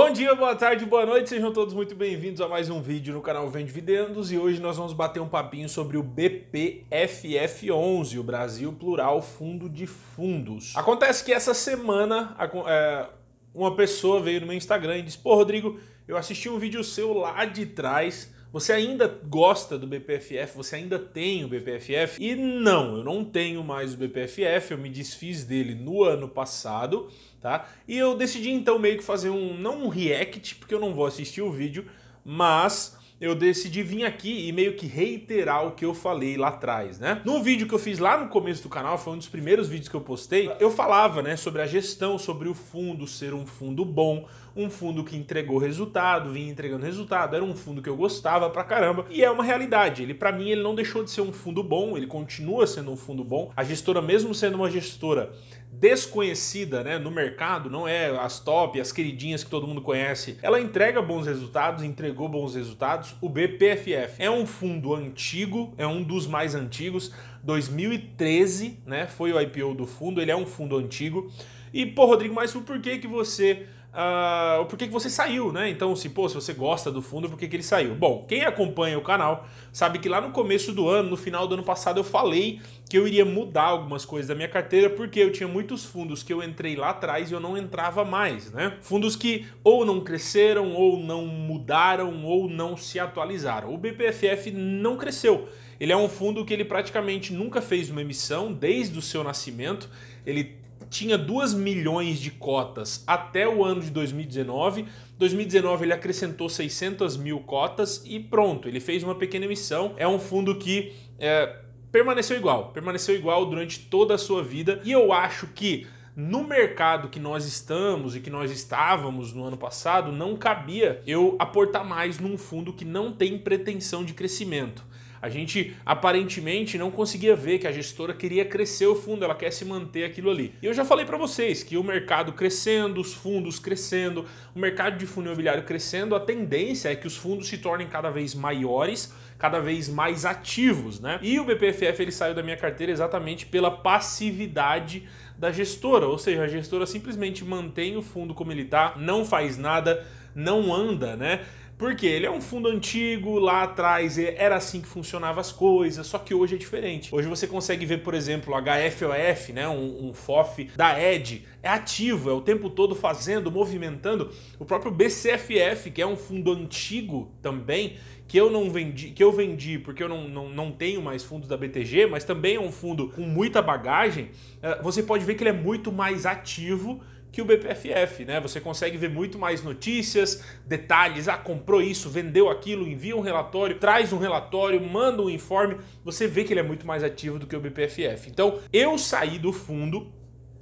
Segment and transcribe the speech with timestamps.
[0.00, 3.20] Bom dia, boa tarde, boa noite, sejam todos muito bem-vindos a mais um vídeo no
[3.20, 8.72] canal Vende Dividendos e hoje nós vamos bater um papinho sobre o BPFF11, o Brasil
[8.72, 10.72] Plural Fundo de Fundos.
[10.76, 12.36] Acontece que essa semana
[12.68, 13.08] é,
[13.52, 17.12] uma pessoa veio no meu Instagram e disse: Pô, Rodrigo, eu assisti um vídeo seu
[17.12, 20.56] lá de trás você ainda gosta do BPFF?
[20.56, 22.22] Você ainda tem o BPFF?
[22.22, 27.08] E não, eu não tenho mais o BPFF, eu me desfiz dele no ano passado,
[27.40, 27.68] tá?
[27.86, 31.04] E eu decidi então meio que fazer um, não um react, porque eu não vou
[31.04, 31.86] assistir o vídeo,
[32.24, 36.98] mas eu decidi vir aqui e meio que reiterar o que eu falei lá atrás,
[36.98, 37.20] né?
[37.24, 39.88] No vídeo que eu fiz lá no começo do canal, foi um dos primeiros vídeos
[39.88, 43.84] que eu postei, eu falava, né, sobre a gestão, sobre o fundo ser um fundo
[43.84, 44.28] bom,
[44.58, 48.64] um fundo que entregou resultado, vinha entregando resultado, era um fundo que eu gostava pra
[48.64, 50.02] caramba, e é uma realidade.
[50.02, 52.96] Ele para mim ele não deixou de ser um fundo bom, ele continua sendo um
[52.96, 53.52] fundo bom.
[53.56, 55.32] A gestora mesmo sendo uma gestora
[55.70, 60.38] desconhecida né, no mercado, não é as top, as queridinhas que todo mundo conhece.
[60.42, 63.14] Ela entrega bons resultados, entregou bons resultados.
[63.20, 67.12] O BPFF é um fundo antigo, é um dos mais antigos.
[67.44, 71.30] 2013, né, foi o IPO do fundo, ele é um fundo antigo.
[71.72, 75.68] E, pô, Rodrigo, mas por que que você uh, por que, que você saiu, né?
[75.68, 77.94] Então, se, pô, se você gosta do fundo, por que, que ele saiu?
[77.94, 81.54] Bom, quem acompanha o canal sabe que lá no começo do ano, no final do
[81.54, 85.32] ano passado, eu falei que eu iria mudar algumas coisas da minha carteira porque eu
[85.32, 88.76] tinha muitos fundos que eu entrei lá atrás e eu não entrava mais, né?
[88.80, 93.72] Fundos que ou não cresceram, ou não mudaram, ou não se atualizaram.
[93.72, 95.48] O BPFF não cresceu.
[95.80, 99.88] Ele é um fundo que ele praticamente nunca fez uma emissão desde o seu nascimento.
[100.26, 100.56] Ele
[100.90, 104.86] tinha 2 milhões de cotas até o ano de 2019.
[105.18, 109.94] 2019 ele acrescentou 600 mil cotas e pronto, ele fez uma pequena emissão.
[109.96, 114.80] É um fundo que é, permaneceu igual, permaneceu igual durante toda a sua vida.
[114.84, 119.56] E eu acho que no mercado que nós estamos e que nós estávamos no ano
[119.56, 124.84] passado, não cabia eu aportar mais num fundo que não tem pretensão de crescimento.
[125.20, 129.50] A gente aparentemente não conseguia ver que a gestora queria crescer o fundo, ela quer
[129.52, 130.54] se manter aquilo ali.
[130.62, 134.96] E eu já falei para vocês que o mercado crescendo, os fundos crescendo, o mercado
[134.96, 139.12] de fundo imobiliário crescendo, a tendência é que os fundos se tornem cada vez maiores,
[139.38, 141.18] cada vez mais ativos, né?
[141.22, 146.42] E o BPFF ele saiu da minha carteira exatamente pela passividade da gestora, ou seja,
[146.42, 150.04] a gestora simplesmente mantém o fundo como ele está, não faz nada,
[150.34, 151.44] não anda, né?
[151.78, 156.18] Porque ele é um fundo antigo, lá atrás era assim que funcionavam as coisas, só
[156.18, 157.14] que hoje é diferente.
[157.14, 162.30] Hoje você consegue ver, por exemplo, HFOF, né, um, um FOF da ED, é ativo,
[162.30, 164.32] é o tempo todo fazendo, movimentando.
[164.58, 167.96] O próprio BCFF, que é um fundo antigo também,
[168.26, 171.48] que eu não vendi, que eu vendi porque eu não, não, não tenho mais fundos
[171.48, 174.30] da BTG, mas também é um fundo com muita bagagem,
[174.62, 177.00] eh, você pode ver que ele é muito mais ativo
[177.30, 178.40] que o BPFF, né?
[178.40, 183.78] Você consegue ver muito mais notícias, detalhes, ah, comprou isso, vendeu aquilo, envia um relatório,
[183.78, 187.46] traz um relatório, manda um informe, você vê que ele é muito mais ativo do
[187.46, 188.30] que o BPFF.
[188.30, 190.12] Então, eu saí do fundo,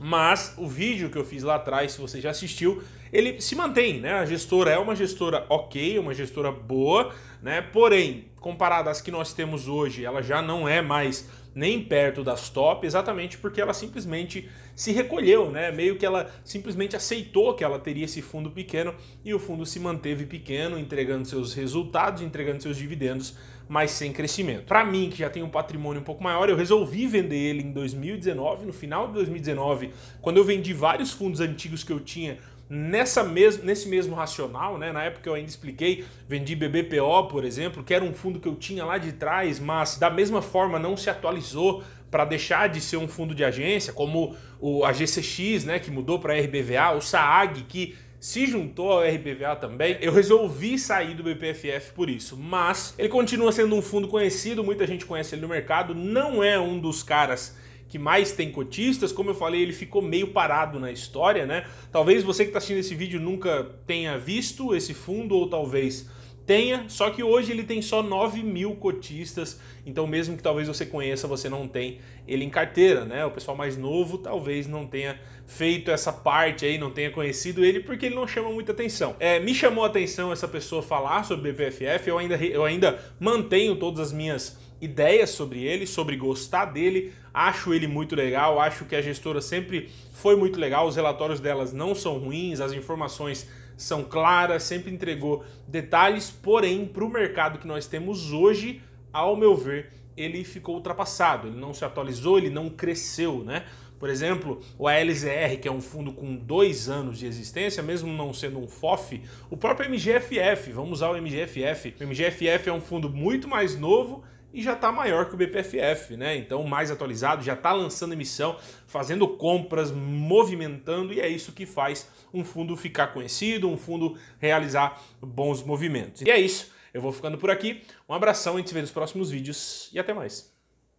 [0.00, 2.82] mas o vídeo que eu fiz lá atrás, se você já assistiu,
[3.12, 4.12] ele se mantém, né?
[4.14, 7.62] A gestora é uma gestora ok, uma gestora boa, né?
[7.62, 12.48] Porém, comparada às que nós temos hoje, ela já não é mais nem perto das
[12.48, 15.72] top, exatamente porque ela simplesmente se recolheu, né?
[15.72, 19.80] Meio que ela simplesmente aceitou que ela teria esse fundo pequeno e o fundo se
[19.80, 23.36] manteve pequeno, entregando seus resultados, entregando seus dividendos,
[23.68, 24.66] mas sem crescimento.
[24.66, 27.72] Para mim, que já tem um patrimônio um pouco maior, eu resolvi vender ele em
[27.72, 33.24] 2019, no final de 2019, quando eu vendi vários fundos antigos que eu tinha nessa
[33.24, 34.92] mes nesse mesmo racional, né?
[34.92, 38.54] Na época eu ainda expliquei, vendi BBPO, por exemplo, que era um fundo que eu
[38.54, 42.96] tinha lá de trás, mas da mesma forma não se atualizou para deixar de ser
[42.96, 47.62] um fundo de agência, como o a GCX, né, que mudou para RBVA, o SAAG
[47.62, 49.96] que se juntou ao RBVA também.
[50.00, 54.86] Eu resolvi sair do BPFF por isso, mas ele continua sendo um fundo conhecido, muita
[54.86, 57.56] gente conhece ele no mercado, não é um dos caras
[57.88, 59.12] que mais tem cotistas.
[59.12, 61.66] Como eu falei, ele ficou meio parado na história, né?
[61.90, 66.08] Talvez você que está assistindo esse vídeo nunca tenha visto esse fundo, ou talvez
[66.48, 70.86] tenha, só que hoje ele tem só 9 mil cotistas, então mesmo que talvez você
[70.86, 73.22] conheça, você não tem ele em carteira, né?
[73.26, 77.80] O pessoal mais novo talvez não tenha feito essa parte aí, não tenha conhecido ele,
[77.80, 79.14] porque ele não chama muita atenção.
[79.20, 83.76] É, me chamou a atenção essa pessoa falar sobre BPFF, eu ainda, eu ainda mantenho
[83.76, 88.94] todas as minhas ideias sobre ele, sobre gostar dele, acho ele muito legal, acho que
[88.94, 94.02] a gestora sempre foi muito legal, os relatórios delas não são ruins, as informações são
[94.02, 98.82] claras, sempre entregou detalhes, porém, para o mercado que nós temos hoje,
[99.12, 103.64] ao meu ver, ele ficou ultrapassado, ele não se atualizou, ele não cresceu, né?
[103.98, 108.32] por exemplo, o ALZR, que é um fundo com dois anos de existência, mesmo não
[108.32, 109.20] sendo um FOF,
[109.50, 111.96] o próprio MGFF, vamos usar o MGFF.
[112.00, 114.22] O MGFF é um fundo muito mais novo
[114.52, 116.36] e já está maior que o BPFF, né?
[116.36, 118.56] Então mais atualizado, já está lançando emissão,
[118.86, 125.00] fazendo compras, movimentando e é isso que faz um fundo ficar conhecido, um fundo realizar
[125.20, 126.22] bons movimentos.
[126.22, 127.82] E é isso, eu vou ficando por aqui.
[128.08, 130.57] Um abração, a gente se vê nos próximos vídeos e até mais.